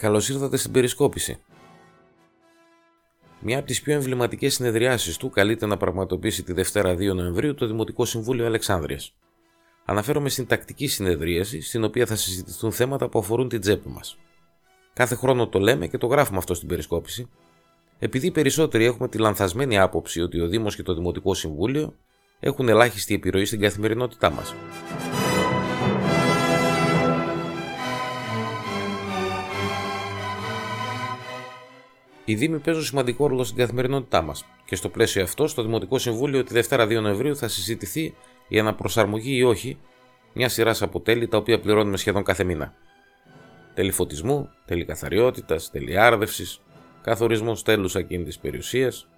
[0.00, 1.38] Καλώς ήρθατε στην Περισκόπηση.
[3.40, 7.66] Μια από τις πιο εμβληματικές συνεδριάσεις του καλείται να πραγματοποιήσει τη Δευτέρα 2 Νοεμβρίου το
[7.66, 9.14] Δημοτικό Συμβούλιο Αλεξάνδρειας.
[9.84, 14.18] Αναφέρομαι στην τακτική συνεδρίαση, στην οποία θα συζητηθούν θέματα που αφορούν την τσέπη μας.
[14.92, 17.28] Κάθε χρόνο το λέμε και το γράφουμε αυτό στην Περισκόπηση,
[17.98, 21.94] επειδή περισσότεροι έχουμε τη λανθασμένη άποψη ότι ο Δήμος και το Δημοτικό Συμβούλιο
[22.40, 24.54] έχουν ελάχιστη επιρροή στην καθημερινότητά μας.
[32.28, 36.44] Οι Δήμοι παίζουν σημαντικό ρόλο στην καθημερινότητά μας και στο πλαίσιο αυτό, στο Δημοτικό Συμβούλιο
[36.44, 38.14] τη Δευτέρα 2 Νοεμβρίου θα συζητηθεί
[38.48, 39.78] η αναπροσαρμογή ή όχι
[40.32, 42.74] μια σειράς από τέλη τα οποία πληρώνουμε σχεδόν κάθε μήνα.
[43.74, 46.60] Τέλη φωτισμού, τέλη καθαριότητας, τέλη άρδευσης,
[47.02, 49.08] καθορισμός τέλους ακίνητης περιουσίας,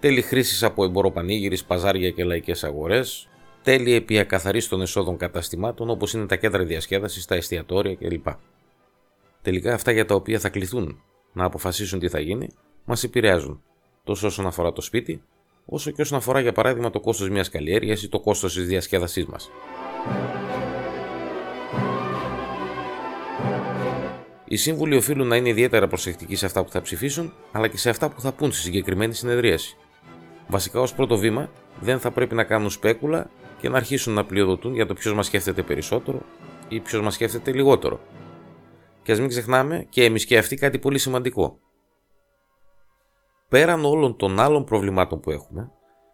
[0.00, 3.28] τέλη χρήσης από εμποροπανήγυρη, παζάρια και λαϊκές αγορές,
[3.62, 8.26] τέλη επί ακαθαρίστων των εσόδων καταστημάτων όπως είναι τα κέντρα διασκέδασης, τα εστιατόρια κλπ.
[9.42, 11.02] Τελικά αυτά για τα οποία θα κληθούν
[11.34, 12.48] να αποφασίσουν τι θα γίνει,
[12.84, 13.62] μας επηρεάζουν,
[14.04, 15.22] τόσο όσον αφορά το σπίτι,
[15.64, 19.26] όσο και όσον αφορά για παράδειγμα το κόστος μιας καλλιέργειας ή το κόστος της διασκέδασής
[19.26, 19.50] μας.
[24.44, 27.90] Οι σύμβουλοι οφείλουν να είναι ιδιαίτερα προσεκτικοί σε αυτά που θα ψηφίσουν, αλλά και σε
[27.90, 29.76] αυτά που θα πούν στη συγκεκριμένη συνεδρίαση.
[30.48, 34.74] Βασικά, ως πρώτο βήμα, δεν θα πρέπει να κάνουν σπέκουλα και να αρχίσουν να πλειοδοτούν
[34.74, 36.22] για το ποιος μας σκέφτεται περισσότερο
[36.68, 38.00] ή ποιος μας σκέφτεται λιγότερο,
[39.04, 41.58] και ας μην ξεχνάμε και εμείς και αυτοί κάτι πολύ σημαντικό.
[43.48, 45.70] Πέραν όλων των άλλων προβλημάτων που έχουμε,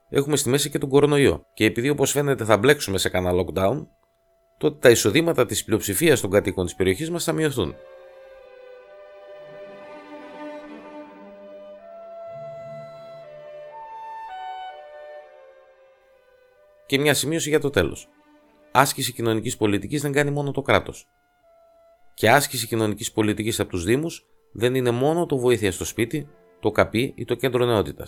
[0.09, 1.43] έχουμε στη μέση και τον κορονοϊό.
[1.55, 3.87] Και επειδή όπως φαίνεται θα μπλέξουμε σε κανένα lockdown,
[4.59, 7.75] τότε τα εισοδήματα της πλειοψηφίας των κατοίκων της περιοχής μας θα μειωθούν.
[16.87, 18.09] Και μια σημείωση για το τέλος.
[18.73, 21.09] Άσκηση κοινωνικής πολιτικής δεν κάνει μόνο το κράτος.
[22.21, 26.29] Και άσκηση κοινωνικής πολιτικής από τους Δήμους δεν είναι μόνο το βοήθεια στο σπίτι,
[26.61, 28.07] το καπί ή το κέντρο νεότητα.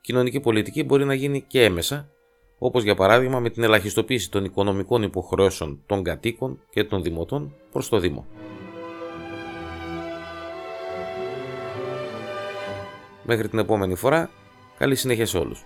[0.00, 2.10] Κοινωνική πολιτική μπορεί να γίνει και έμεσα,
[2.58, 7.88] όπως για παράδειγμα με την ελαχιστοποίηση των οικονομικών υποχρεώσεων των κατοίκων και των δημοτών προς
[7.88, 8.26] το Δήμο.
[13.22, 14.30] Μέχρι την επόμενη φορά,
[14.78, 15.64] καλή συνέχεια σε όλους.